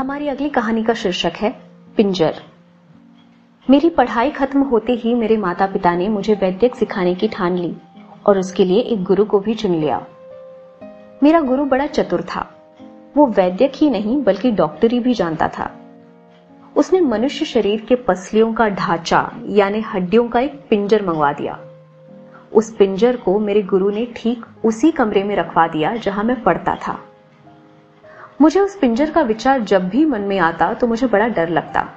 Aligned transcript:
हमारी 0.00 0.28
अगली 0.28 0.48
कहानी 0.48 0.84
का 0.84 0.94
शीर्षक 0.94 1.32
है, 1.36 1.60
पिंजर। 1.96 2.34
मेरी 3.70 3.90
पढ़ाई 3.90 4.30
खत्म 4.30 4.60
होते 4.60 4.92
ही 4.92 5.14
मेरे 5.14 5.36
माता 5.36 5.66
पिता 5.66 5.96
ने 5.96 6.08
मुझे 6.08 6.34
वैद्यक 6.34 6.74
सिखाने 6.74 7.14
की 7.14 7.28
ठान 7.28 7.58
ली 7.58 7.76
और 8.26 8.38
उसके 8.38 8.64
लिए 8.64 8.80
एक 8.80 9.04
गुरु 9.04 9.24
को 9.24 9.40
भी 9.40 9.54
चुन 9.54 9.74
लिया। 9.74 10.06
मेरा 11.22 11.40
गुरु 11.40 11.64
बड़ा 11.64 11.86
चतुर 11.86 12.22
था। 12.22 12.54
वो 13.16 13.26
वैद्यक 13.26 13.72
ही 13.76 13.90
नहीं, 13.90 14.22
बल्कि 14.22 14.50
डॉक्टरी 14.50 15.00
भी 15.00 15.14
जानता 15.14 15.48
था। 15.48 15.76
उसने 16.76 17.00
मनुष्य 17.00 17.44
शरीर 17.44 17.80
के 17.80 17.94
पसलियों 17.94 18.54
का 18.54 18.68
ढांचा, 18.68 19.32
यानी 19.46 19.80
हड्डियों 19.80 20.28
का 20.28 20.40
एक 20.40 20.64
पिंजर 20.70 21.06
मंगवा 21.06 21.32
दिया। 21.32 21.60
उस 22.52 22.76
पिंजर 22.76 23.16
को 23.16 23.38
मेरे 23.38 23.62
गुरु 23.62 23.90
ने 23.90 24.06
ठीक 24.16 24.44
उसी 24.64 24.90
कमरे 24.90 25.24
में 25.24 25.36
रखवा 25.36 25.66
दिया 25.66 25.96
जहाँ 25.96 26.24
मैं 26.24 26.42
पढ़ता 26.42 26.74
था। 26.74 27.00
मुझे 28.40 28.60
उस 28.60 28.78
पिंजर 28.78 29.10
का 29.10 29.20
विचार 29.20 29.60
जब 29.60 29.88
भी 29.88 30.04
मन 30.04 30.20
में 30.20 30.38
आता 30.38 30.74
तो 30.74 30.86
मुझे 30.86 31.06
बड़ा 31.06 31.28
डर 31.28 31.48
लगता। 31.48 31.88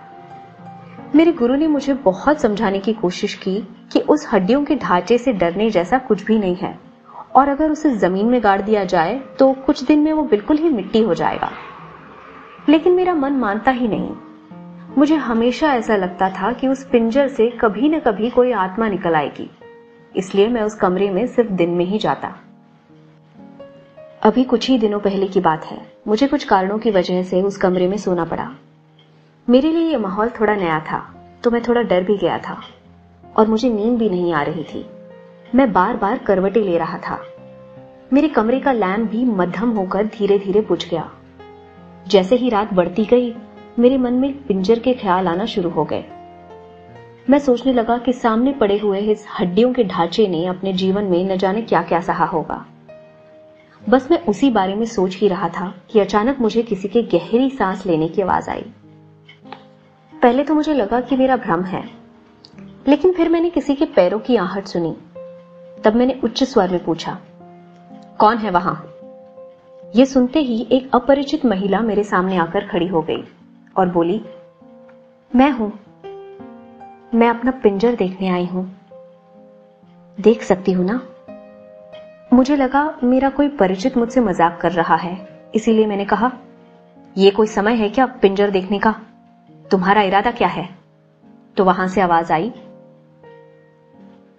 मेरे 1.15 1.31
गुरु 1.31 1.55
ने 1.55 1.67
मुझे 1.67 1.93
बहुत 1.93 2.41
समझाने 2.41 2.79
की 2.79 2.93
कोशिश 2.93 3.33
की 3.33 3.67
कि 3.91 3.99
उस 3.99 4.29
हड्डियों 4.33 4.63
के 4.63 4.75
ढांचे 4.75 5.17
से 5.17 5.33
डरने 5.33 5.69
जैसा 5.69 5.97
कुछ 5.97 6.23
भी 6.23 6.39
नहीं 6.39 6.55
है। 6.55 6.79
और 7.35 7.49
अगर 7.49 7.71
उसे 7.71 7.91
ज़मीन 7.91 8.25
में 8.25 8.43
गाड़ 8.43 8.61
दिया 8.61 8.83
जाए 8.83 9.21
तो 9.39 9.53
कुछ 9.53 9.83
दिन 9.83 9.99
में 9.99 10.13
वो 10.13 10.23
बिल्कुल 10.23 10.57
ही 10.57 10.69
मिट्टी 10.69 11.01
हो 11.01 11.13
जाएगा। 11.13 11.51
लेकिन 12.69 12.93
मेरा 12.93 13.13
मन 13.13 13.33
मानता 13.33 13.71
ही 13.71 13.87
नहीं। 13.87 14.09
मुझे 14.97 15.15
हमेशा 15.15 15.73
ऐसा 15.73 15.95
लगता 15.95 16.29
था 16.29 16.51
कि 16.51 16.67
उस 16.67 16.89
पिंजर 16.89 17.27
से 17.27 17.49
कभी 17.49 17.89
न 17.89 17.99
कभी 17.99 18.29
कोई 18.29 18.51
आत्मा 18.51 18.89
निकल 18.89 19.15
आएगी। 19.15 19.51
इसलिए 20.15 20.47
मैं 20.47 20.61
उस 20.61 20.75
कमरे 20.75 21.09
में 21.09 21.27
सिर्फ़ 21.27 21.51
दिन 21.51 21.69
में 21.69 21.85
ही 21.85 21.99
जाता। 21.99 22.35
अभी 24.23 24.43
कुछ 24.43 24.69
ही 24.69 24.77
दिनों 24.77 24.99
पहले 24.99 25.27
की 25.27 25.39
बात 25.39 25.65
है। 25.65 25.77
मुझे 26.07 26.27
कुछ 26.27 26.43
कारणों 26.43 26.77
की 26.79 26.91
वजह 26.91 27.23
से 27.23 27.41
उस 27.41 27.57
कमरे 27.57 27.87
में 27.87 27.95
सोना 27.97 28.25
पड़ा। 28.25 28.47
मेरे 29.47 29.71
लिए 29.71 29.89
यह 29.89 29.99
माहौल 29.99 30.29
थोड़ा 30.29 30.55
नया 30.55 30.79
था 30.81 30.99
तो 31.43 31.51
मैं 31.51 31.61
थोड़ा 31.61 31.81
डर 31.81 32.03
भी 32.03 32.15
गया 32.17 32.37
था, 32.37 32.57
और 33.23 33.47
मुझे 33.47 33.69
नींद 33.69 33.97
भी 33.99 34.09
नहीं 34.09 34.33
आ 34.33 34.41
रही 34.41 34.63
थी। 34.63 34.85
मैं 35.55 35.71
बार 35.73 35.97
बार 35.97 36.17
करवटे 36.17 36.61
ले 36.61 36.77
रहा 36.77 36.97
था। 36.99 37.19
मेरे 38.13 38.27
कमरे 38.29 38.59
का 38.59 38.71
लैम्प 38.71 39.11
भी 39.11 39.25
मध्यम 39.25 39.69
होकर 39.69 40.05
धीरे 40.07 40.39
धीरे 40.39 40.61
बुझ 40.61 40.89
गया। 40.89 41.09
जैसे 42.07 42.35
ही 42.35 42.49
रात 42.49 42.73
बढ़ती 42.73 43.05
गई, 43.05 43.33
मेरे 43.79 43.97
मन 43.97 44.13
में 44.13 44.43
पिंजर 44.43 44.79
के 44.79 44.93
ख्याल 44.93 45.27
आना 45.27 45.45
शुरू 45.45 45.69
हो 45.69 45.83
गए। 45.83 46.03
मैं 47.29 47.39
सोचने 47.39 47.73
लगा 47.73 47.97
कि 47.97 48.13
सामने 48.13 48.53
पड़े 48.53 48.77
हुए 48.77 48.99
इस 49.01 49.25
हड्डियों 49.39 49.73
के 49.73 49.83
ढांचे 49.83 50.27
ने 50.27 50.45
अपने 50.45 50.73
जीवन 50.73 51.03
में 51.03 51.23
न 51.25 51.37
जाने 51.37 51.61
क्या 51.61 51.81
क्या 51.81 52.01
सहा 52.01 52.25
होगा। 52.25 52.65
बस 53.89 54.07
मैं 54.11 54.25
उसी 54.25 54.49
बारे 54.49 54.75
में 54.75 54.85
सोच 54.85 55.15
ही 55.15 55.27
रहा 55.27 55.49
था 55.49 55.73
कि 55.91 55.99
अचानक 55.99 56.39
मुझे 56.39 56.61
किसी 56.63 56.87
के 56.87 57.01
गहरी 57.09 57.49
सांस 57.49 57.85
लेने 57.85 58.07
की 58.07 58.21
आवाज़ 58.21 58.49
आई। 58.49 58.65
पहले 60.13 60.43
तो 60.43 60.53
मुझे 60.55 60.73
लगा 60.73 60.99
कि 61.01 61.15
मेरा 61.15 61.35
भ्रम 61.37 61.63
है, 61.63 61.83
लेकिन 62.87 63.13
फिर 63.13 63.29
मैंने 63.29 63.49
किसी 63.49 63.75
के 63.75 63.85
पैरों 63.85 64.19
की 64.19 64.35
आहट 64.35 64.67
सुनी। 64.67 64.95
तब 65.83 65.95
मैंने 65.95 66.19
उच्च 66.23 66.43
स्वर 66.43 66.71
में 66.71 66.83
पूछा, 66.83 67.17
कौन 68.19 68.37
है 68.37 68.51
वहाँ? 68.51 68.75
यह 69.95 70.05
सुनते 70.05 70.39
ही 70.39 70.67
एक 70.71 70.89
अपरिचित 70.95 71.45
महिला 71.45 71.79
मेरे 71.81 72.03
सामने 72.03 72.37
आकर 72.37 72.67
खड़ी 72.67 72.87
हो 72.87 73.01
गई 73.01 73.23
और 73.75 73.89
बोली, 73.89 74.21
मैं 75.31 75.51
हूँ। 75.51 75.71
मैं 77.13 77.29
अपना 77.29 77.51
पिंजर 77.53 77.95
देखने 77.95 78.29
आई 78.29 78.45
हूँ। 78.45 78.65
देख 80.17 80.43
सकती 80.43 80.71
हूँ 80.71 80.85
ना? 80.85 81.01
मुझे 82.33 82.55
लगा 82.55 82.99
मेरा 83.03 83.29
कोई 83.29 83.47
परिचित 83.47 83.97
मुझसे 83.97 84.21
मज़ाक 84.21 84.59
कर 84.61 84.71
रहा 84.71 84.95
है। 84.95 85.41
इसीलिए 85.55 85.85
मैंने 85.87 86.05
कहा 86.05 86.31
यह 87.17 87.31
कोई 87.31 87.47
समय 87.47 87.73
है 87.73 87.89
क्या 87.89 88.05
पिंजर 88.05 88.49
देखने 88.49 88.79
का? 88.79 88.91
तुम्हारा 89.71 90.01
इरादा 90.01 90.31
क्या 90.31 90.47
है? 90.47 90.69
तो 91.57 91.65
वहाँ 91.65 91.87
से 91.87 92.01
आवाज़ 92.01 92.33
आई, 92.33 92.51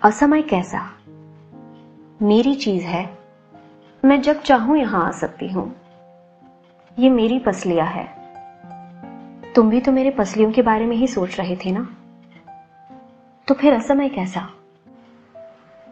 असमय 0.03 0.43
कैसा? 0.43 0.81
मेरी 2.22 2.54
चीज़ 2.54 2.84
है। 2.84 3.19
मैं 4.04 4.21
जब 4.22 4.43
चाहूँ 4.43 4.78
यहाँ 4.78 5.06
आ 5.06 5.10
सकती 5.10 5.49
हूँ। 5.49 5.75
ये 6.99 7.10
मेरी 7.10 7.38
पसलिया 7.38 7.84
है। 7.84 8.09
तुम 9.54 9.71
भी 9.71 9.81
तो 9.81 9.93
मेरे 9.93 10.10
पसलियों 10.10 10.53
के 10.53 10.62
बारे 10.62 10.87
में 10.87 10.97
ही 10.97 11.06
सोच 11.06 11.38
रहे 11.41 11.56
थे 11.56 11.72
ना? 11.72 11.88
तो 13.49 13.54
फिर 13.54 13.75
असमय 13.75 14.09
कैसा? 14.09 14.49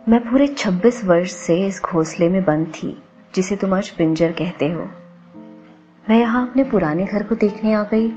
मैं 0.09 0.19
पूरे 0.21 0.47
26 0.49 1.05
वर्ष 1.05 1.31
से 1.31 1.57
इस 1.67 1.81
घोंसले 1.83 2.29
में 2.29 2.45
बंद 2.45 2.67
थी, 2.75 2.89
जिसे 3.35 3.57
तुम 3.57 3.75
आज 3.75 3.89
पिंजर 3.91 4.33
कहते 4.33 4.69
हो। 4.69 4.85
मैं 6.05 6.19
यहाँ 6.19 6.47
अपने 6.49 6.65
पुराने 6.65 7.05
घर 7.05 7.23
को 7.23 7.35
देखने 7.35 7.73
आ 7.73 7.83
गई 7.85 8.09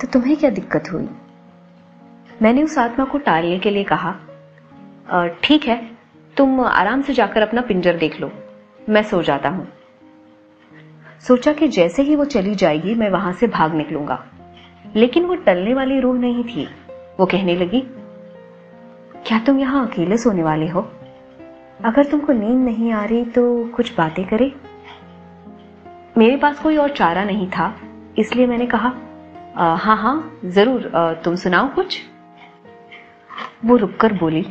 तो 0.00 0.06
तुम्हें 0.12 0.36
क्या 0.36 0.50
दिक्कत 0.50 0.90
हुई? 0.92 1.08
मैंने 2.42 2.62
उस 2.62 2.78
आत्मा 2.78 3.04
को 3.04 3.18
टालने 3.18 3.58
के 3.58 3.70
लिए 3.70 3.84
कहा 3.84 4.12
ठीक 5.44 5.64
है, 5.64 5.76
तुम 6.36 6.60
आराम 6.62 7.02
से 7.02 7.14
जाकर 7.14 7.42
अपना 7.42 7.60
पिंजर 7.60 7.96
देख 7.98 8.20
लो, 8.20 8.30
मैं 8.88 9.02
सो 9.02 9.22
जाता 9.22 9.48
हूँ। 9.48 9.68
सोचा 11.26 11.52
कि 11.52 11.68
जैसे 11.68 12.02
ही 12.02 12.16
वो 12.16 12.24
चली 12.26 12.54
जाएगी, 12.54 12.94
मैं 12.94 13.10
वहाँ 13.10 13.32
से 13.32 13.46
भाग 13.48 13.74
निकलूँगा। 13.74 14.24
लेकिन 14.96 15.24
वो 15.24 15.34
टलने 15.36 15.74
वाली 15.74 16.00
रूह 16.00 16.18
नहीं 16.18 16.44
थी। 16.46 16.68
वो 17.20 17.26
कहने 17.26 17.56
लगी, 17.56 17.80
क्या 19.22 19.38
तुम 19.38 19.60
यहाँ 19.60 19.86
अकेले 19.86 20.18
सोने 20.18 20.42
वाले 20.42 20.68
हो? 20.68 20.88
अगर 21.80 22.04
तुमको 22.04 22.32
नींद 22.32 22.58
नहीं 22.58 22.92
आ 22.92 23.04
रही 23.04 23.24
तो 23.24 23.42
कुछ 23.66 23.94
बातें 23.96 24.24
करें। 24.26 24.50
मेरे 26.18 26.36
पास 26.36 26.58
कोई 26.60 26.76
और 26.76 26.90
चारा 26.90 27.24
नहीं 27.24 27.48
था 27.50 27.74
इसलिए 28.18 28.46
मैंने 28.46 28.66
कहा 28.66 28.88
हाँ 29.56 29.96
हाँ 29.96 30.40
ज़रूर 30.46 30.86
आ, 30.86 31.12
तुम 31.14 31.36
सुनाओ 31.36 31.68
कुछ। 31.74 32.00
वो 33.64 33.76
रुककर 33.76 34.12
बोली 34.12 34.44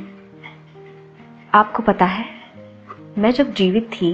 आपको 1.53 1.84
पता 1.84 2.06
है 2.06 2.25
मैं 3.17 3.31
जब 3.31 3.53
जीवित 3.53 3.90
थी 3.91 4.13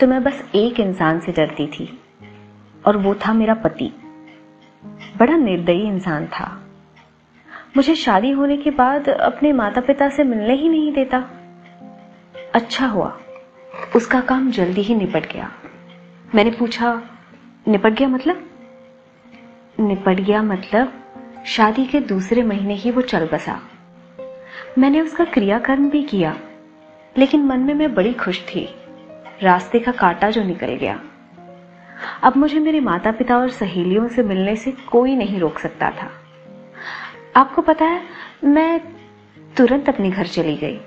तो 0.00 0.06
मैं 0.06 0.22
बस 0.24 0.42
एक 0.54 0.80
इंसान 0.80 1.20
से 1.20 1.32
डरती 1.32 1.66
थी 1.66 1.88
और 2.84 2.96
वो 2.96 3.14
था 3.14 3.32
मेरा 3.32 3.54
पति। 3.54 3.92
बड़ा 5.18 5.36
निर्दयी 5.36 5.86
इंसान 5.86 6.26
था। 6.26 6.46
मुझे 7.76 7.94
शादी 7.94 8.30
होने 8.30 8.56
के 8.56 8.70
बाद 8.70 9.08
अपने 9.08 9.52
माता 9.52 9.80
पिता 9.80 10.08
से 10.08 10.24
मिलने 10.24 10.54
ही 10.54 10.68
नहीं 10.68 10.92
देता। 10.92 11.18
अच्छा 12.54 12.86
हुआ। 12.86 13.18
उसका 13.96 14.20
काम 14.20 14.50
जल्दी 14.50 14.82
ही 14.82 14.94
निपट 14.94 15.32
गया। 15.32 15.52
मैंने 16.34 16.50
पूछा, 16.50 17.02
निपट 17.68 17.92
गया 17.92 18.08
मतलब? 18.08 18.50
निपट 19.80 20.20
गया 20.20 20.42
मतलब 20.42 20.92
शादी 21.46 21.86
के 21.86 22.00
दूसरे 22.00 22.42
महीने 22.42 22.74
ही 22.74 22.90
वो 22.90 23.02
चल 23.02 23.28
बसा। 23.32 23.60
मैंने 24.78 25.00
उसका 25.00 25.24
क्रियाकर्म 25.24 25.90
भी 25.90 26.02
किया, 26.02 26.36
लेकिन 27.18 27.44
मन 27.44 27.60
में 27.60 27.74
मैं 27.74 27.94
बड़ी 27.94 28.12
खुश 28.12 28.40
थी। 28.40 28.68
रास्ते 29.42 29.78
का 29.78 29.92
कांटा 29.92 30.30
जो 30.30 30.44
निकल 30.44 30.74
गया। 30.74 31.00
अब 32.22 32.36
मुझे 32.36 32.58
मेरे 32.58 32.80
माता 32.80 33.12
पिता 33.12 33.38
और 33.38 33.50
सहेलियों 33.50 34.08
से 34.08 34.22
मिलने 34.22 34.56
से 34.56 34.72
कोई 34.72 35.16
नहीं 35.16 35.40
रोक 35.40 35.58
सकता 35.58 35.90
था। 35.90 36.10
आपको 37.36 37.62
पता 37.62 37.84
है, 37.84 38.02
मैं 38.44 38.80
तुरंत 39.56 39.88
अपने 39.88 40.10
घर 40.10 40.26
चली 40.26 40.56
गई। 40.56 40.80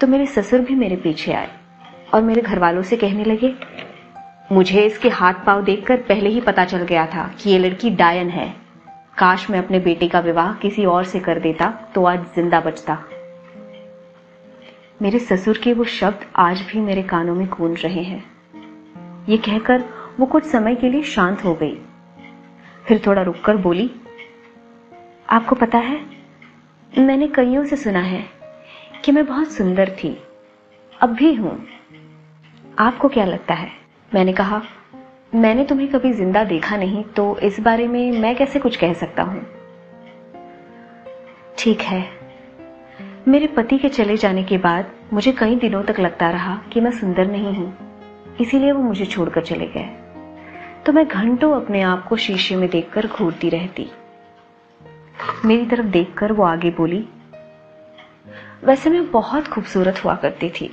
तो 0.00 0.06
मेरे 0.06 0.26
ससुर 0.26 0.60
भी 0.60 0.74
मेरे 0.74 0.96
पीछे 0.96 1.32
आए 1.32 1.48
और 2.14 2.22
मेरे 2.22 2.42
घर 2.42 2.58
वालों 2.58 2.82
से 2.82 2.96
कहने 2.96 3.24
लगे, 3.24 3.54
मुझे 4.52 4.84
इसके 4.84 5.08
हाथ 5.10 5.44
पाव 5.46 5.62
देखकर 5.64 5.96
पहले 6.02 6.28
ही 6.28 6.40
पता 6.40 6.64
चल 6.64 6.82
गया 6.84 7.06
था 7.06 7.26
कि 7.40 7.50
ये 7.50 7.58
लड़की 7.58 7.90
डायन 7.90 8.30
है। 8.30 8.48
काश 9.18 9.48
मैं 9.50 9.58
अपने 9.58 9.78
बेटे 9.80 10.08
का 10.08 10.20
विवाह 10.20 10.52
किसी 10.54 10.84
और 10.84 11.04
से 11.04 11.20
कर 11.20 11.40
देता 11.40 11.70
तो 11.94 12.04
आज 12.04 12.24
ज़िंदा 12.34 12.60
बचता। 12.60 12.98
मेरे 15.02 15.18
ससुर 15.18 15.58
के 15.58 15.72
वो 15.72 15.84
शब्द 15.90 16.24
आज 16.36 16.62
भी 16.62 16.80
मेरे 16.80 17.02
कानों 17.02 17.34
में 17.34 17.46
गूंज 17.48 17.84
रहे 17.84 18.02
हैं। 18.02 18.24
ये 19.28 19.36
कहकर 19.38 19.84
वो 20.20 20.26
कुछ 20.26 20.44
समय 20.44 20.74
के 20.74 20.90
लिए 20.90 21.02
शांत 21.04 21.44
हो 21.44 21.54
गई। 21.54 21.76
फिर 22.84 23.02
थोड़ा 23.06 23.22
रुककर 23.22 23.56
बोली, 23.58 23.90
आपको 25.28 25.54
पता 25.56 25.78
है, 25.78 26.00
मैंने 26.92 27.28
कईयों 27.28 27.64
से 27.64 27.76
सुना 27.76 28.00
है 28.00 28.24
कि 29.04 29.12
मैं 29.12 29.24
बहुत 29.26 29.52
सुंदर 29.52 29.90
थी। 29.94 30.16
अब 31.00 31.10
भी 31.10 31.34
हूँ। 31.34 31.58
आपको 32.78 33.08
क्या 33.08 33.24
लगता 33.24 33.54
है? 33.54 33.70
मैंने 34.12 34.32
कहा, 34.32 34.62
मैंने 35.34 35.64
तुम्हें 35.64 35.88
कभी 35.88 36.12
ज़िंदा 36.12 36.42
देखा 36.44 36.76
नहीं 36.76 37.02
तो 37.16 37.36
इस 37.38 37.60
बारे 37.60 37.86
में 37.88 38.20
मैं 38.20 38.34
कैसे 38.36 38.58
कुछ 38.58 38.76
कह 38.76 38.92
सकता 38.92 39.22
हूँ? 39.22 39.44
ठीक 41.58 41.80
है। 41.80 42.04
मेरे 43.28 43.46
पति 43.46 43.78
के 43.78 43.88
चले 43.88 44.16
जाने 44.16 44.42
के 44.44 44.58
बाद 44.58 44.90
मुझे 45.12 45.32
कई 45.32 45.56
दिनों 45.56 45.82
तक 45.82 46.00
लगता 46.00 46.30
रहा 46.30 46.56
कि 46.72 46.80
मैं 46.80 46.90
सुंदर 46.90 47.26
नहीं 47.26 47.54
हूँ, 47.54 47.72
इसीलिए 48.40 48.72
वो 48.72 48.82
मुझे 48.82 49.06
छोड़कर 49.06 49.44
चले 49.44 49.66
गए। 49.66 49.88
तो 50.86 50.92
मैं 50.92 51.06
घंटों 51.08 51.52
अपने 51.54 51.82
आप 51.82 52.06
को 52.08 52.16
शीशे 52.16 52.56
में 52.56 52.68
देखकर 52.70 53.06
घूरती 53.06 53.48
रहती। 53.48 53.90
मेरी 55.44 55.66
तरफ़ 55.66 55.86
देखकर 55.86 56.32
वो 56.32 56.44
आगे 56.44 56.70
बोली 56.70 57.04
वैसे 58.64 58.90
मैं 58.90 59.10
बहुत 59.10 59.48
खूबसूरत 59.48 60.04
हुआ 60.04 60.14
करती 60.14 60.50
थी। 60.50 60.70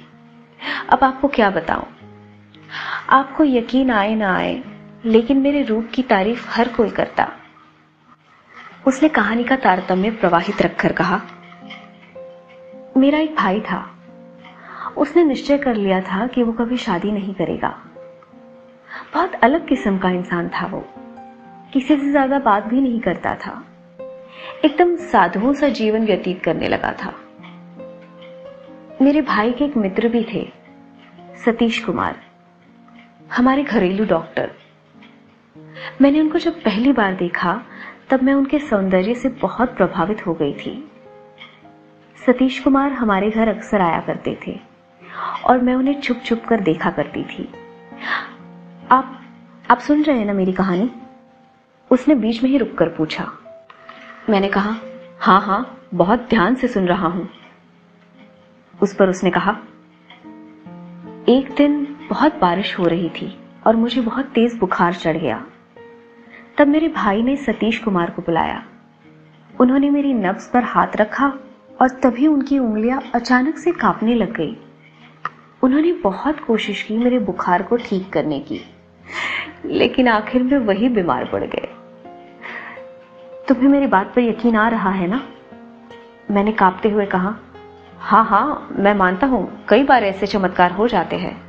अब 0.89 1.03
आपको 1.03 1.27
क्या 1.27 1.49
बताऊँ? 1.49 1.85
आपको 3.09 3.43
यकीन 3.43 3.91
आए 3.91 4.15
ना 4.15 4.35
आए, 4.37 4.63
लेकिन 5.05 5.37
मेरे 5.37 5.63
रूप 5.63 5.89
की 5.93 6.03
तारीफ़ 6.03 6.47
हर 6.49 6.67
कोई 6.67 6.89
करता। 6.89 7.31
उसने 8.87 9.09
कहानी 9.09 9.43
का 9.43 9.55
तारतम्य 9.55 10.11
प्रवाहित 10.11 10.61
रखकर 10.61 10.93
कहा, 10.93 11.21
मेरा 12.97 13.19
एक 13.19 13.35
भाई 13.35 13.61
था। 13.61 13.95
उसने 14.97 15.23
निश्चय 15.23 15.57
कर 15.57 15.75
लिया 15.75 16.01
था 16.01 16.27
कि 16.27 16.43
वो 16.43 16.53
कभी 16.53 16.77
शादी 16.77 17.11
नहीं 17.11 17.33
करेगा। 17.33 17.69
बहुत 19.13 19.33
अलग 19.33 19.67
किस्म 19.67 19.97
का 19.97 20.09
इंसान 20.09 20.49
था 20.49 20.65
वो। 20.65 20.87
किसी 21.73 21.97
से 21.97 22.11
ज़्यादा 22.11 22.39
बात 22.39 22.63
भी 22.63 22.81
नहीं 22.81 22.99
करता 22.99 23.35
था। 23.35 23.65
एकदम 24.65 24.95
साधुओं 24.95 25.53
सा 25.53 25.69
जीवन 25.69 26.05
व्यतीत 26.05 26.43
करने 26.43 26.67
लगा 26.67 26.91
था। 26.91 27.13
मेरे 29.01 29.21
भाई 29.21 29.51
के 29.51 29.65
एक 29.65 29.75
मित्र 29.77 30.07
भी 30.07 30.23
थे, 30.33 30.47
सतीश 31.45 31.83
कुमार, 31.83 32.15
हमारे 33.33 33.63
घरेलू 33.63 34.05
डॉक्टर। 34.05 34.51
मैंने 36.01 36.21
उनको 36.21 36.39
जब 36.39 36.61
पहली 36.61 36.91
बार 36.91 37.15
देखा, 37.15 37.61
तब 38.09 38.23
मैं 38.23 38.33
उनके 38.33 38.59
सौंदर्य 38.59 39.15
से 39.15 39.29
बहुत 39.29 39.75
प्रभावित 39.77 40.25
हो 40.27 40.33
गई 40.33 40.53
थी। 40.53 40.91
सतीश 42.25 42.59
कुमार 42.59 42.91
हमारे 42.91 43.29
घर 43.29 43.47
अक्सर 43.47 43.81
आया 43.81 43.99
करते 43.99 44.37
थे, 44.47 44.59
और 45.45 45.61
मैं 45.61 45.75
उन्हें 45.75 46.01
छुप 46.01 46.21
छुप 46.25 46.43
कर 46.45 46.59
देखा 46.59 46.91
करती 46.91 47.23
थी। 47.23 47.49
आप 48.91 49.21
आप 49.71 49.79
सुन 49.79 50.03
रहे 50.03 50.17
हैं 50.17 50.25
ना 50.25 50.33
मेरी 50.33 50.53
कहानी? 50.53 50.91
उसने 51.91 52.15
बीच 52.15 52.43
में 52.43 52.49
ही 52.49 52.57
रुककर 52.57 52.89
पूछा। 52.89 53.31
मैंने 54.29 54.47
कहा 54.47 54.75
हाँ 55.19 55.41
हाँ 55.41 55.87
बहुत 55.93 56.27
ध्यान 56.29 56.55
से 56.55 56.67
सुन 56.67 56.87
रहा 56.87 57.07
हूँ। 57.07 57.29
उस 58.81 58.93
पर 58.95 59.09
उसने 59.09 59.29
कहा, 59.31 59.51
एक 61.29 61.53
दिन 61.57 61.83
बहुत 62.09 62.39
बारिश 62.39 62.77
हो 62.79 62.85
रही 62.85 63.09
थी 63.09 63.33
और 63.67 63.75
मुझे 63.75 64.01
बहुत 64.01 64.25
तेज 64.25 64.57
बुखार 64.57 64.93
चढ़ 64.93 65.17
गया। 65.17 65.45
तब 66.57 66.67
मेरे 66.67 66.87
भाई 66.87 67.21
ने 67.21 67.35
सतीश 67.35 67.79
कुमार 67.79 68.09
को 68.09 68.21
बुलाया। 68.21 68.63
उन्होंने 69.61 69.89
मेरी 69.89 70.13
नब्स 70.13 70.49
पर 70.49 70.63
हाथ 70.63 70.95
रखा 70.95 71.27
और 71.81 71.89
तभी 72.03 72.27
उनकी 72.27 72.59
उंगलियाँ 72.59 73.01
अचानक 73.15 73.57
से 73.57 73.71
कांपने 73.71 74.15
लग 74.15 74.33
गई। 74.33 74.57
उन्होंने 75.63 75.91
बहुत 75.93 76.39
कोशिश 76.39 76.83
की 76.83 76.97
मेरे 76.97 77.19
बुखार 77.19 77.63
को 77.63 77.77
ठीक 77.77 78.09
करने 78.13 78.39
की, 78.39 78.59
लेकिन 79.65 80.07
आखिर 80.07 80.43
में 80.43 80.57
वही 80.57 80.89
बीमार 80.89 81.25
पड़ 81.25 81.43
गए। 81.43 81.67
तुम्हें 83.47 83.69
मेरी 83.69 83.87
बात 83.87 84.13
पर 84.15 84.21
यकीन 84.21 84.55
आ 84.55 84.67
रहा 84.67 84.89
है 84.89 85.07
ना? 85.07 85.21
मैंने 86.31 86.51
कांपते 86.51 86.89
हुए 86.89 87.05
कहा 87.05 87.35
हाँ 87.99 88.25
हाँ 88.25 88.69
मैं 88.71 88.93
मानता 88.93 89.27
हूँ, 89.27 89.65
कई 89.69 89.83
बार 89.83 90.03
ऐसे 90.03 90.27
चमत्कार 90.27 90.71
हो 90.71 90.87
जाते 90.87 91.15
हैं। 91.15 91.47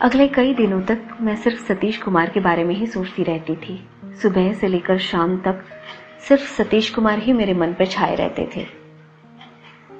अगले 0.00 0.28
कई 0.28 0.54
दिनों 0.54 0.82
तक 0.82 1.02
मैं 1.20 1.36
सिर्फ़ 1.36 1.72
सतीश 1.72 1.98
कुमार 1.98 2.30
के 2.30 2.40
बारे 2.40 2.64
में 2.64 2.74
ही 2.74 2.86
सोचती 2.86 3.22
रहती 3.22 3.56
थी। 3.56 3.88
सुबह 4.22 4.52
से 4.52 4.68
लेकर 4.68 4.98
शाम 4.98 5.36
तक 5.36 5.64
सिर्फ़ 6.28 6.62
सतीश 6.62 6.90
कुमार 6.90 7.18
ही 7.18 7.32
मेरे 7.32 7.54
मन 7.54 7.72
पर 7.72 7.86
छाए 7.86 8.14
रहते 8.14 8.48
थे। 8.56 8.66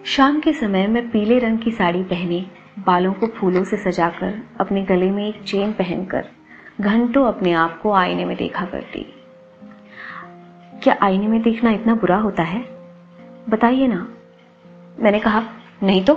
शाम 0.05 0.41
के 0.41 0.53
समय 0.53 0.87
मैं 0.87 1.11
पीले 1.11 1.39
रंग 1.39 1.59
की 1.59 1.71
साड़ी 1.71 2.03
पहने, 2.03 2.47
बालों 2.79 3.13
को 3.13 3.27
फूलों 3.27 3.65
से 3.65 3.77
सजाकर 3.77 4.43
अपने 4.61 4.83
गले 4.83 5.11
में 5.11 5.29
एक 5.29 5.43
चेन 5.43 5.73
पहनकर 5.73 6.29
घंटों 6.81 7.25
अपने 7.25 7.53
आप 7.53 7.81
को 7.83 7.93
आईने 7.93 8.25
में 8.25 8.37
देखा 8.37 8.65
करती। 8.65 9.15
क्या 10.83 10.97
आईने 11.03 11.29
में 11.29 11.43
देखना 11.43 11.71
इतना 11.71 11.95
बुरा 11.95 12.17
होता 12.17 12.43
है? 12.43 12.65
बताइए 13.49 13.87
ना। 13.87 14.09
मैंने 15.01 15.21
कहा, 15.21 15.43
नहीं 15.83 16.05
तो? 16.05 16.15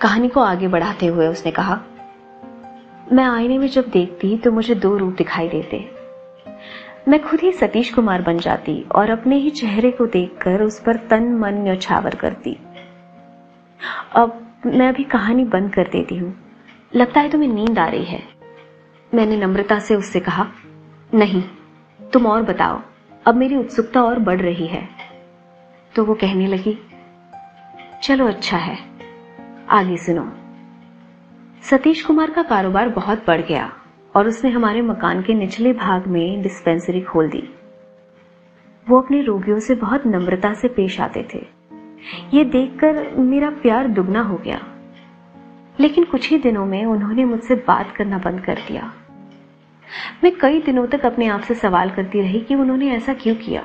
कहानी 0.00 0.28
को 0.28 0.40
आगे 0.40 0.68
बढ़ाते 0.68 1.06
हुए 1.06 1.26
उसने 1.26 1.52
कहा, 1.52 1.80
मैं 3.12 3.24
आईने 3.24 3.58
में 3.58 3.68
जब 3.68 3.88
देखती 3.88 4.36
तो 4.36 4.52
मुझे 4.52 4.74
दो 4.74 4.96
रूप 4.96 5.14
दिखाई 5.14 5.48
देते। 5.48 5.90
मैं 7.08 7.22
खुद 7.22 7.40
ही 7.40 7.52
सतीश 7.52 7.94
कुमार 7.94 8.22
बन 8.22 8.38
जाती 8.38 8.84
और 8.94 9.10
अपने 9.10 9.36
ही 9.36 9.50
चेहरे 9.50 9.90
को 9.90 10.06
देखकर 10.06 10.62
उस 10.62 10.80
पर 10.80 10.96
तन, 10.96 11.34
मन 11.34 11.54
न्यौछावर 11.54 12.14
करती। 12.14 12.58
अब 14.16 14.56
मैं 14.66 14.88
अभी 14.88 15.04
कहानी 15.04 15.44
बंद 15.44 15.74
कर 15.74 15.88
देती 15.88 16.16
हूँ। 16.16 16.34
लगता 16.94 17.20
है 17.20 17.30
तुम्हें 17.30 17.48
नींद 17.48 17.78
आ 17.78 17.86
रही 17.86 18.04
है। 18.04 18.22
मैंने 19.14 19.36
नम्रता 19.36 19.78
से 19.78 19.94
उससे 19.94 20.20
कहा, 20.20 20.46
नहीं, 21.14 21.42
तुम 22.12 22.26
और 22.26 22.42
बताओ। 22.42 22.80
अब 23.26 23.34
मेरी 23.34 23.56
उत्सुकता 23.56 24.02
और 24.02 24.18
बढ़ 24.18 24.40
रही 24.40 24.66
है। 24.66 24.88
तो 25.94 26.04
वो 26.04 26.14
कहने 26.14 26.46
लगी 26.46 26.78
चलो 28.02 28.26
अच्छा 28.26 28.56
है। 28.56 28.78
आगे 29.70 29.96
सुनो। 29.96 30.32
सतीश 31.62 32.02
कुमार 32.02 32.30
का 32.30 32.42
कारोबार 32.42 32.88
बहुत 32.88 33.26
बढ़ 33.26 33.40
गया 33.40 33.72
और 34.16 34.28
उसने 34.28 34.50
हमारे 34.50 34.82
मकान 34.82 35.22
के 35.22 35.34
निचले 35.34 35.72
भाग 35.72 36.06
में 36.06 36.42
डिस्पेंसरी 36.42 37.00
खोल 37.00 37.28
दी। 37.28 37.54
वो 38.88 39.00
अपने 39.00 39.22
रोगियों 39.22 39.58
से 39.58 39.74
बहुत 39.74 40.06
नम्रता 40.06 40.54
से 40.54 40.68
पेश 40.68 41.00
आते 41.00 41.28
थे। 41.34 41.46
ये 42.34 42.44
देखकर 42.44 43.10
मेरा 43.16 43.50
प्यार 43.50 43.88
दुगना 43.88 44.20
हो 44.20 44.36
गया। 44.36 44.60
लेकिन 45.80 46.04
कुछ 46.04 46.30
ही 46.30 46.38
दिनों 46.38 46.66
में 46.66 46.84
उन्होंने 46.84 47.24
मुझसे 47.24 47.54
बात 47.54 47.94
करना 47.96 48.18
बंद 48.18 48.40
कर 48.40 48.54
दिया। 48.54 48.92
मैं 50.24 50.36
कई 50.36 50.60
दिनों 50.60 50.86
तक 50.86 51.06
अपने 51.06 51.26
आप 51.26 51.40
से 51.40 51.54
सवाल 51.54 51.90
करती 51.90 52.20
रही 52.20 52.40
कि 52.40 52.54
उन्होंने 52.54 52.90
ऐसा 52.90 53.14
क्यों 53.14 53.36
किया? 53.36 53.64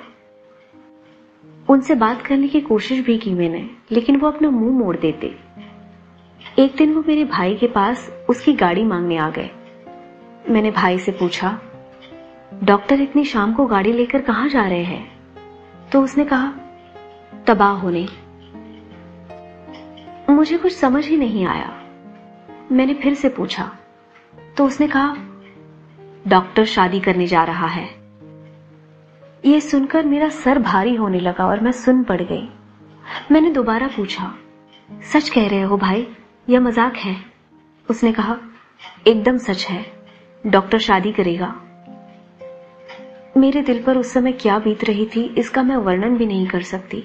उनसे 1.69 1.95
बात 1.95 2.21
करने 2.21 2.47
की 2.47 2.61
कोशिश 2.61 2.99
भी 2.99 3.17
की 3.17 3.33
मैंने, 3.33 3.69
लेकिन 3.91 4.17
वो 4.17 4.27
अपना 4.27 4.49
मुँह 4.49 4.83
मोड़ 4.83 4.97
देते। 4.97 5.35
एक 6.59 6.75
दिन 6.75 6.93
वो 6.93 7.03
मेरे 7.07 7.23
भाई 7.23 7.55
के 7.55 7.67
पास 7.67 8.11
उसकी 8.29 8.53
गाड़ी 8.53 8.83
मांगने 8.83 9.17
आ 9.17 9.29
गए। 9.29 9.49
मैंने 10.49 10.71
भाई 10.71 10.99
से 10.99 11.11
पूछा, 11.11 11.59
डॉक्टर, 12.63 13.01
इतनी 13.01 13.25
शाम 13.25 13.53
को 13.53 13.65
गाड़ी 13.65 13.93
लेकर 13.93 14.21
कहा 14.21 14.47
जा 14.47 14.67
रहे 14.67 14.83
हैं? 14.83 15.11
तो 15.91 16.01
उसने 16.01 16.25
कहा, 16.25 16.53
तबाह 17.47 17.71
होने। 17.71 18.07
मुझे 20.29 20.57
कुछ 20.57 20.73
समझ 20.73 21.07
ही 21.07 21.17
नहीं 21.17 21.45
आया। 21.45 21.81
मैंने 22.71 22.93
फिर 22.93 23.13
से 23.13 23.29
पूछा 23.29 23.71
तो 24.57 24.65
उसने 24.65 24.87
कहा, 24.87 25.17
डॉक्टर 26.27 26.65
शादी 26.65 26.99
करने 26.99 27.27
जा 27.27 27.43
रहा 27.43 27.67
है। 27.67 28.04
यह 29.45 29.59
सुनकर 29.59 30.05
मेरा 30.05 30.29
सर 30.29 30.59
भारी 30.59 30.95
होने 30.95 31.19
लगा 31.19 31.45
और 31.45 31.59
मैं 31.59 31.71
सुन 31.71 32.03
पड़ 32.03 32.21
गई। 32.21 32.47
मैंने 33.31 33.51
दोबारा 33.51 33.87
पूछा, 33.87 34.31
सच 35.13 35.29
कह 35.29 35.47
रहे 35.47 35.61
हो 35.61 35.77
भाई? 35.77 36.07
यह 36.49 36.59
मज़ाक 36.59 36.95
है? 36.95 37.15
उसने 37.89 38.11
कहा, 38.11 38.37
एकदम 39.07 39.37
सच 39.37 39.65
है। 39.65 39.85
डॉक्टर 40.47 40.79
शादी 40.79 41.11
करेगा। 41.11 41.53
मेरे 43.37 43.61
दिल 43.61 43.83
पर 43.83 43.97
उस 43.97 44.13
समय 44.13 44.31
क्या 44.31 44.57
बीत 44.59 44.83
रही 44.83 45.05
थी, 45.05 45.23
इसका 45.37 45.63
मैं 45.63 45.75
वर्णन 45.75 46.17
भी 46.17 46.25
नहीं 46.25 46.47
कर 46.47 46.61
सकती। 46.61 47.03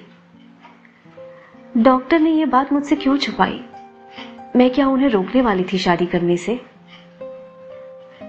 डॉक्टर 1.77 2.19
ने 2.19 2.31
यह 2.31 2.45
बात 2.45 2.73
मुझसे 2.73 2.95
क्यों 2.95 3.17
छुपाई? 3.17 3.61
मैं 4.55 4.69
क्या 4.69 4.87
उन्हें 4.87 5.09
रोकने 5.09 5.41
वाली 5.41 5.65
थी 5.73 5.77
शादी 5.77 6.05
करने 6.05 6.37
से? 6.37 6.59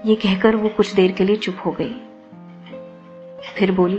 ये 0.05 0.15
कहकर 0.15 0.55
वो 0.55 0.69
कुछ 0.69 0.93
देर 0.93 1.11
के 1.11 1.23
लिए 1.23 1.35
चुप 1.35 1.57
हो 1.65 1.71
गई। 1.71 1.93
फिर 3.55 3.71
बोली 3.71 3.97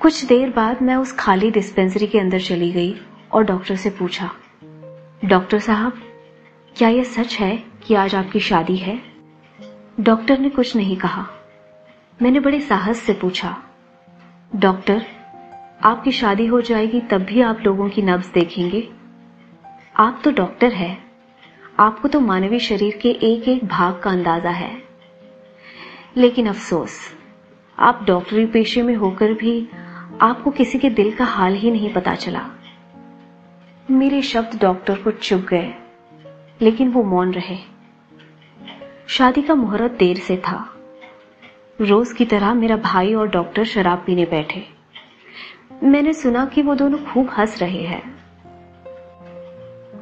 कुछ 0.00 0.24
देर 0.24 0.50
बाद 0.50 0.82
मैं 0.82 0.94
उस 0.96 1.12
खाली 1.12 1.50
डिस्पेंसरी 1.50 2.06
के 2.06 2.18
अंदर 2.18 2.40
चली 2.40 2.70
गई 2.72 2.94
और 3.32 3.44
डॉक्टर 3.44 3.76
से 3.76 3.90
पूछा 3.90 4.30
डॉक्टर 5.24 5.58
साहब, 5.58 6.00
क्या 6.76 6.88
यह 6.88 7.04
सच 7.04 7.34
है 7.34 7.56
कि 7.86 7.94
आज 7.94 8.14
आपकी 8.14 8.40
शादी 8.40 8.76
है? 8.76 8.98
डॉक्टर 10.00 10.38
ने 10.38 10.48
कुछ 10.48 10.74
नहीं 10.76 10.96
कहा। 10.96 11.26
मैंने 12.20 12.40
बड़े 12.40 12.60
साहस 12.60 12.98
से 12.98 13.12
पूछा 13.12 13.56
डॉक्टर 14.56 15.04
आपकी 15.82 16.12
शादी 16.12 16.46
हो 16.46 16.60
जाएगी 16.60 17.00
तब 17.00 17.22
भी 17.22 17.40
आप 17.40 17.60
लोगों 17.60 17.88
की 17.88 18.02
नब्ज 18.02 18.26
देखेंगे। 18.34 18.88
आप 19.96 20.20
तो 20.24 20.30
डॉक्टर 20.32 20.72
हैं। 20.72 20.98
आपको 21.78 22.08
तो 22.08 22.20
मानवीय 22.20 22.58
शरीर 22.58 22.98
के 23.02 23.10
एक 23.22 23.48
एक 23.48 23.64
भाग 23.64 24.00
का 24.00 24.10
अंदाज़ा 24.10 24.50
है। 24.50 24.70
लेकिन 26.16 26.46
अफसोस, 26.46 26.98
आप 27.78 28.04
डॉक्टरी 28.06 28.46
पेशे 28.46 28.82
में 28.82 28.94
होकर 28.96 29.32
भी 29.32 29.68
आपको 30.20 30.50
किसी 30.50 30.78
के 30.78 30.90
दिल 30.90 31.14
का 31.14 31.24
हाल 31.24 31.54
ही 31.54 31.70
नहीं 31.70 31.92
पता 31.92 32.14
चला। 32.14 32.50
मेरे 33.90 34.22
शब्द 34.22 34.58
डॉक्टर 34.62 34.96
को 34.96 35.10
चुप 35.10 35.40
गए, 35.40 35.74
लेकिन 36.62 36.90
वो 36.90 37.02
मौन 37.02 37.32
रहे। 37.32 37.58
शादी 39.08 39.42
का 39.42 39.54
मुहूर्त 39.54 39.92
देर 39.92 40.16
से 40.16 40.36
था। 40.36 40.76
रोज 41.80 42.12
की 42.12 42.24
तरह 42.24 42.54
मेरा 42.54 42.76
भाई 42.76 43.14
और 43.14 43.28
डॉक्टर 43.28 43.64
शराब 43.64 44.02
पीने 44.06 44.24
बैठे। 44.24 44.66
मैंने 45.82 46.12
सुना 46.12 46.46
कि 46.46 46.62
वो 46.62 46.74
दोनों 46.74 46.98
खूब 46.98 47.30
हंस 47.30 47.62
रहे 47.62 47.82
हैं। 47.82 48.14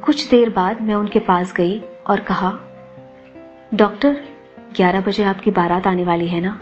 कुछ 0.05 0.29
देर 0.29 0.49
बाद 0.49 0.81
मैं 0.81 0.95
उनके 0.95 1.19
पास 1.19 1.53
गई 1.53 1.79
और 1.79 2.19
कहा, 2.19 2.59
डॉक्टर 3.73 4.25
11 4.77 5.01
बजे 5.01 5.23
आपकी 5.23 5.51
बारात 5.51 5.87
आने 5.87 6.03
वाली 6.03 6.27
है 6.27 6.41
ना? 6.41 6.59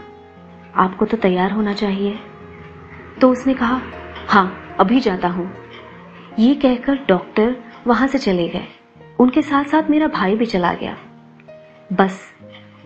आपको 0.76 1.04
तो 1.04 1.16
तैयार 1.16 1.52
होना 1.52 1.72
चाहिए। 1.72 2.18
तो 3.20 3.30
उसने 3.30 3.54
कहा 3.54 3.80
हाँ 4.28 4.76
अभी 4.80 5.00
जाता 5.00 5.28
हूँ। 5.28 5.52
ये 6.38 6.54
कहकर 6.54 6.98
डॉक्टर 7.08 7.56
वहाँ 7.86 8.08
से 8.08 8.18
चले 8.18 8.48
गए। 8.48 8.66
उनके 9.20 9.42
साथ 9.42 9.64
साथ 9.64 9.90
मेरा 9.90 10.06
भाई 10.06 10.36
भी 10.36 10.46
चला 10.46 10.74
गया। 10.74 10.96
बस, 11.92 12.20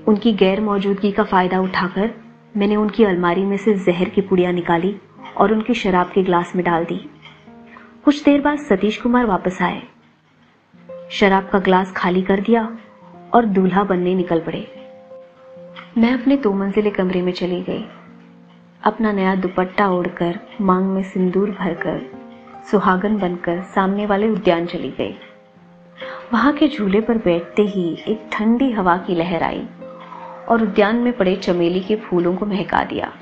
उनकी 0.09 0.33
गैर 0.33 0.61
मौजूदगी 0.61 1.13
का 1.13 1.25
फ़ायदा 1.25 1.61
उठाकर 1.61 2.15
मैंने 2.57 2.77
उनकी 2.77 3.05
अलमारी 3.05 3.45
में 3.45 3.57
से 3.57 3.75
जहर 3.75 4.09
की 4.09 4.21
पुड़िया 4.21 4.53
निकाली 4.53 4.97
और 5.37 5.53
उनकी 5.53 5.75
शराब 5.75 6.07
के 6.07 6.23
ग्लास 6.23 6.53
में 6.57 6.65
डाल 6.65 6.85
दी। 6.85 7.11
कुछ 8.05 8.25
देर 8.25 8.41
बाद 8.41 8.59
सतीश 8.59 8.97
कुमार 8.97 9.27
वापस 9.27 9.63
आए। 9.63 9.83
शराब 11.11 11.49
का 11.49 11.59
ग्लास 11.59 11.93
खाली 11.93 12.23
कर 12.23 12.41
दिया 12.41 12.79
और 13.35 13.45
दूल्हा 13.45 13.85
बनने 13.85 14.15
निकल 14.15 14.41
पड़े। 14.41 14.69
मैं 15.99 16.13
अपने 16.13 16.37
दो 16.37 16.53
मंजिले 16.53 16.91
कमरे 16.91 17.23
में 17.23 17.33
चली 17.33 17.63
गई। 17.63 17.85
अपना 18.83 19.13
नया 19.13 19.35
दुपट्टा 19.35 19.89
ओढ़कर, 19.89 20.41
मांग 20.61 20.87
में 20.87 21.03
सिंदूर 21.03 21.51
भरकर, 21.51 22.11
सुहागन 22.71 23.19
बनकर 23.19 23.63
सामने 23.63 24.07
वाले 24.07 24.29
उद्यान 24.29 24.67
चली 24.67 24.91
गई। 24.91 25.19
वहाँ 26.33 26.53
के 26.53 26.69
झूले 26.69 27.01
पर 27.01 27.19
बैठते 27.19 27.63
ही 27.63 27.99
एक 28.09 28.29
ठंडी 28.33 28.73
हवा 28.73 28.97
की 28.97 29.15
लहर 29.15 29.43
आई 29.43 29.67
और 30.49 30.63
उद्यान 30.63 30.97
में 30.97 31.13
पड़े 31.17 31.37
चमेली 31.37 31.81
के 31.81 31.97
फूलों 31.97 32.37
को 32.37 32.47
महका 32.47 32.85
दिया। 32.85 33.13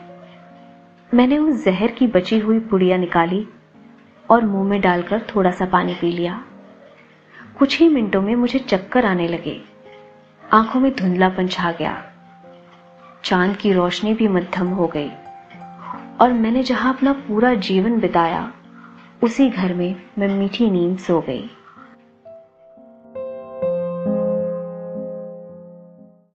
मैंने 1.15 1.39
उस 1.39 1.65
जहर 1.65 1.87
की 1.87 2.07
बची 2.07 2.39
हुई 2.39 2.59
पुड़िया 2.59 2.97
निकाली 2.97 3.49
और 4.31 4.45
मुँह 4.45 4.69
में 4.69 4.81
डालकर 4.81 5.21
थोड़ा 5.21 5.51
सा 5.51 5.67
पानी 5.67 5.95
पी 5.95 6.13
लिया। 6.13 6.45
कुछ 7.59 7.81
ही 7.81 7.89
मिनटों 7.89 8.23
में 8.23 8.37
मुझे 8.37 8.59
चक्कर 8.59 9.07
आने 9.07 9.29
लगे। 9.29 9.61
आँखों 10.53 10.81
में 10.81 10.97
धुंधलापन 10.97 11.49
छा 11.49 11.73
गया। 11.73 12.05
चाँद 13.25 13.57
की 13.57 13.73
रोशनी 13.73 14.15
भी 14.15 14.29
मध्यम 14.29 14.67
हो 14.67 14.87
गई। 14.87 15.11
और 16.21 16.33
मैंने 16.33 16.63
जहाँ 16.63 16.95
अपना 16.95 17.13
पूरा 17.13 17.55
जीवन 17.55 18.01
बिताया, 18.01 18.53
उसी 19.23 19.51
घर 19.51 19.75
में 19.75 20.03
मैं 20.19 20.29
मीठी 20.29 20.71
नींद 20.71 20.99
सो 20.99 21.21
गई। 21.21 21.51